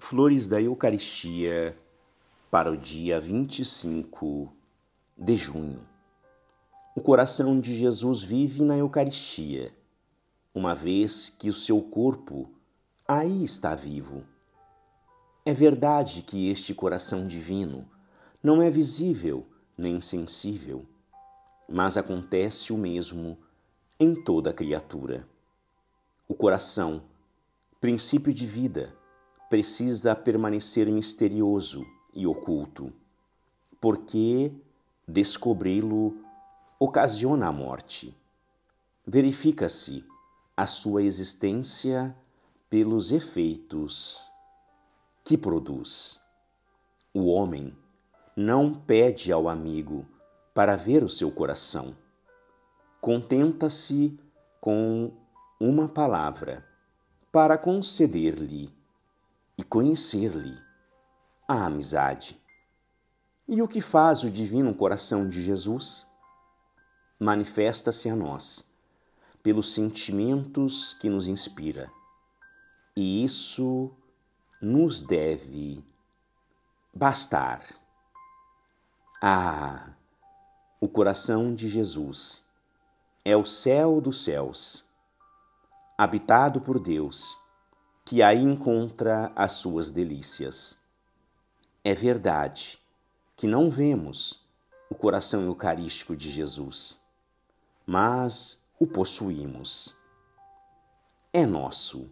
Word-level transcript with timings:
Flores 0.00 0.46
da 0.46 0.60
Eucaristia 0.60 1.76
para 2.50 2.72
o 2.72 2.76
dia 2.76 3.20
25 3.20 4.50
de 5.16 5.36
junho. 5.36 5.86
O 6.96 7.02
coração 7.02 7.60
de 7.60 7.76
Jesus 7.76 8.22
vive 8.22 8.62
na 8.62 8.78
Eucaristia, 8.78 9.72
uma 10.54 10.74
vez 10.74 11.28
que 11.28 11.50
o 11.50 11.54
seu 11.54 11.80
corpo 11.82 12.50
aí 13.06 13.44
está 13.44 13.74
vivo. 13.74 14.24
É 15.44 15.52
verdade 15.52 16.22
que 16.22 16.48
este 16.48 16.74
coração 16.74 17.26
divino 17.26 17.86
não 18.42 18.62
é 18.62 18.70
visível 18.70 19.46
nem 19.76 20.00
sensível, 20.00 20.86
mas 21.68 21.98
acontece 21.98 22.72
o 22.72 22.78
mesmo 22.78 23.38
em 24.00 24.14
toda 24.14 24.52
criatura. 24.52 25.28
O 26.26 26.34
coração, 26.34 27.02
princípio 27.80 28.32
de 28.32 28.46
vida, 28.46 28.98
precisa 29.50 30.14
permanecer 30.14 30.86
misterioso 30.86 31.84
e 32.14 32.24
oculto, 32.24 32.92
porque 33.80 34.52
descobri-lo 35.06 36.16
ocasiona 36.78 37.48
a 37.48 37.52
morte. 37.52 38.16
Verifica-se 39.04 40.04
a 40.56 40.68
sua 40.68 41.02
existência 41.02 42.16
pelos 42.70 43.10
efeitos 43.10 44.30
que 45.24 45.36
produz. 45.36 46.20
O 47.12 47.26
homem 47.26 47.76
não 48.36 48.72
pede 48.72 49.32
ao 49.32 49.48
amigo 49.48 50.06
para 50.54 50.76
ver 50.76 51.02
o 51.02 51.08
seu 51.08 51.28
coração. 51.28 51.96
Contenta-se 53.00 54.16
com 54.60 55.10
uma 55.58 55.88
palavra 55.88 56.64
para 57.32 57.58
conceder-lhe 57.58 58.79
conhecer-lhe 59.70 60.60
a 61.46 61.66
amizade. 61.66 62.36
E 63.46 63.62
o 63.62 63.68
que 63.68 63.80
faz 63.80 64.24
o 64.24 64.30
divino 64.30 64.74
coração 64.74 65.28
de 65.28 65.40
Jesus? 65.44 66.04
Manifesta-se 67.20 68.10
a 68.10 68.16
nós 68.16 68.68
pelos 69.44 69.72
sentimentos 69.72 70.94
que 70.94 71.08
nos 71.08 71.28
inspira. 71.28 71.88
E 72.96 73.22
isso 73.22 73.92
nos 74.60 75.00
deve 75.00 75.84
bastar. 76.92 77.62
Ah, 79.22 79.90
o 80.80 80.88
coração 80.88 81.54
de 81.54 81.68
Jesus 81.68 82.44
é 83.24 83.36
o 83.36 83.44
céu 83.44 84.00
dos 84.00 84.24
céus, 84.24 84.84
habitado 85.96 86.60
por 86.60 86.80
Deus 86.80 87.39
que 88.10 88.24
aí 88.24 88.42
encontra 88.42 89.30
as 89.36 89.52
suas 89.52 89.88
delícias. 89.88 90.76
É 91.84 91.94
verdade 91.94 92.76
que 93.36 93.46
não 93.46 93.70
vemos 93.70 94.44
o 94.90 94.96
coração 94.96 95.44
eucarístico 95.44 96.16
de 96.16 96.28
Jesus, 96.28 96.98
mas 97.86 98.58
o 98.80 98.84
possuímos. 98.84 99.94
É 101.32 101.46
nosso. 101.46 102.10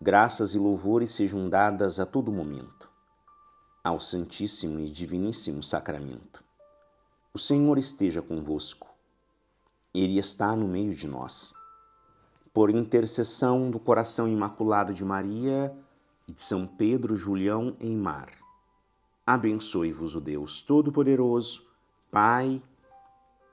Graças 0.00 0.54
e 0.54 0.58
louvores 0.60 1.10
sejam 1.10 1.50
dadas 1.50 1.98
a 1.98 2.06
todo 2.06 2.30
momento 2.30 2.88
ao 3.82 3.98
Santíssimo 3.98 4.78
e 4.78 4.88
Diviníssimo 4.88 5.60
Sacramento. 5.60 6.44
O 7.34 7.38
Senhor 7.40 7.78
esteja 7.78 8.22
convosco. 8.22 8.94
Ele 9.92 10.20
está 10.20 10.54
no 10.54 10.68
meio 10.68 10.94
de 10.94 11.08
nós 11.08 11.55
por 12.56 12.70
intercessão 12.70 13.70
do 13.70 13.78
coração 13.78 14.26
imaculado 14.26 14.94
de 14.94 15.04
Maria 15.04 15.76
e 16.26 16.32
de 16.32 16.40
São 16.40 16.66
Pedro 16.66 17.14
Julião 17.14 17.76
em 17.78 17.94
Mar. 17.94 18.30
Abençoe-vos 19.26 20.14
o 20.14 20.22
Deus 20.22 20.62
Todo-Poderoso, 20.62 21.66
Pai 22.10 22.62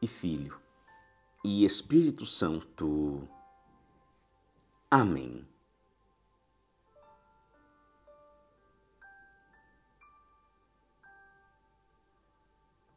e 0.00 0.06
Filho 0.06 0.56
e 1.44 1.64
Espírito 1.64 2.24
Santo. 2.24 3.28
Amém. 4.88 5.44